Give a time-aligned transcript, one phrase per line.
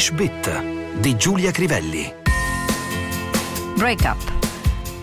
[0.00, 0.62] English Bit
[1.00, 2.10] di Giulia Crivelli.
[3.76, 4.16] Breakup.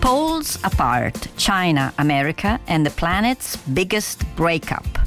[0.00, 5.00] Poles apart, China, America and the planet's biggest breakup.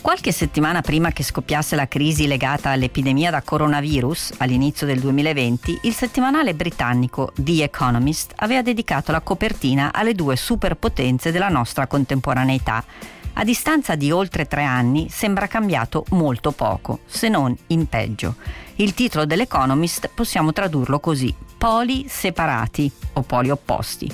[0.00, 5.94] Qualche settimana prima che scoppiasse la crisi legata all'epidemia da coronavirus, all'inizio del 2020, il
[5.94, 12.84] settimanale britannico The Economist aveva dedicato la copertina alle due superpotenze della nostra contemporaneità.
[13.38, 18.36] A distanza di oltre tre anni sembra cambiato molto poco, se non in peggio.
[18.76, 24.10] Il titolo dell'Economist possiamo tradurlo così: poli separati o poli opposti.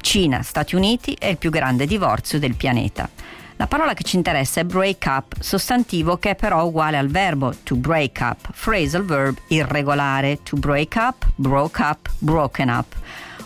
[0.00, 3.08] Cina-Stati Uniti è il più grande divorzio del pianeta.
[3.56, 7.54] La parola che ci interessa è break up, sostantivo che è però uguale al verbo
[7.62, 12.92] to break up, phrasal verb irregolare, to break up, broke up, broken up.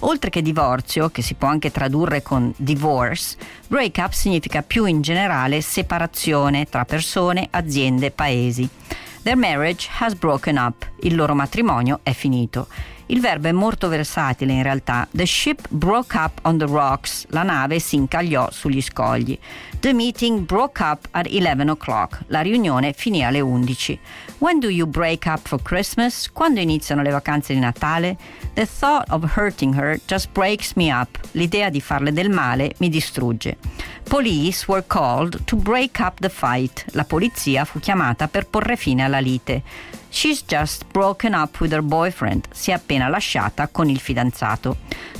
[0.00, 5.00] Oltre che divorzio, che si può anche tradurre con divorce, break up significa più in
[5.00, 8.68] generale separazione tra persone, aziende, paesi.
[9.22, 12.68] Their marriage has broken up, il loro matrimonio è finito.
[13.11, 15.09] Il verbo è molto versatile in realtà.
[15.11, 17.25] The ship broke up on the rocks.
[17.31, 19.39] La nave si incagliò sugli scogli.
[19.81, 22.19] The meeting broke up at 11 o'clock.
[22.27, 23.98] La riunione finì alle 11.
[24.39, 26.31] When do you break up for Christmas?
[26.31, 28.17] Quando iniziano le vacanze di Natale?
[28.53, 31.19] The thought of hurting her just breaks me up.
[31.33, 33.56] L'idea di farle del male mi distrugge.
[34.03, 36.84] Police were called to break up the fight.
[36.92, 39.62] La polizia fu chiamata per porre fine alla lite.
[40.11, 42.47] She's just broken up with her boyfriend.
[42.53, 44.77] Si è appena lasciata con il fidanzato.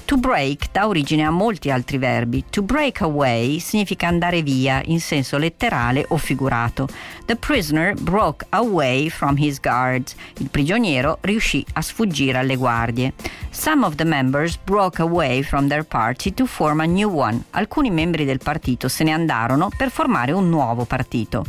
[0.09, 2.43] To break dà origine a molti altri verbi.
[2.49, 6.89] To break away significa andare via in senso letterale o figurato.
[7.27, 10.15] The prisoner broke away from his guards.
[10.39, 13.13] Il prigioniero riuscì a sfuggire alle guardie.
[13.51, 17.45] Some of the members broke away from their party to form a new one.
[17.51, 21.45] Alcuni membri del partito se ne andarono per formare un nuovo partito.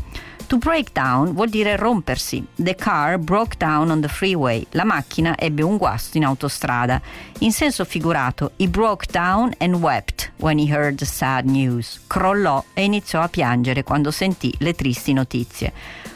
[0.50, 2.44] To break down vuol dire rompersi.
[2.56, 4.66] The car broke down on the freeway.
[4.72, 7.00] La macchina ebbe un guasto in autostrada.
[7.42, 12.02] In senso figurato, he broke down and wept when he heard the sad news.
[12.08, 15.72] Crollò e iniziò a piangere quando sentì le tristi notizie.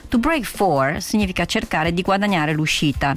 [0.10, 3.16] To break for significa cercare di guadagnare l'uscita.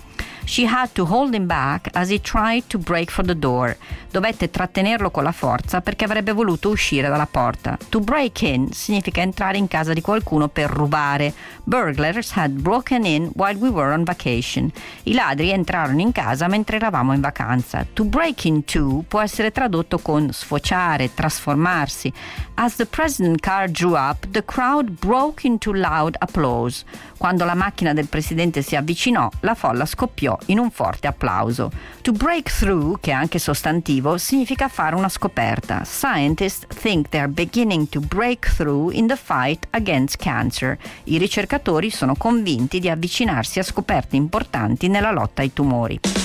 [0.49, 3.77] She had to hold him back as he tried to break for the door.
[4.13, 7.77] Dovette trattenerlo con la forza perché avrebbe voluto uscire dalla porta.
[7.89, 11.35] To break in significa entrare in casa di qualcuno per rubare.
[11.65, 14.71] Burglars had broken in while we were on vacation.
[15.03, 17.85] I ladri entrarono in casa mentre eravamo in vacanza.
[17.93, 22.13] To break into può essere tradotto con sfociare, trasformarsi.
[22.55, 26.85] As the president car drew up, the crowd broke into loud applause.
[27.19, 31.71] Quando la macchina del presidente si avvicinò, la folla scoppiò in un forte applauso.
[32.03, 35.85] To break through, che è anche sostantivo, significa fare una scoperta.
[35.85, 40.79] Scientists think they are beginning to break through in the fight against cancer.
[41.05, 46.16] I ricercatori sono convinti di avvicinarsi a scoperte importanti nella lotta ai tumori.